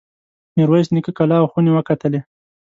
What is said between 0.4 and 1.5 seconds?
میرویس نیکه کلا او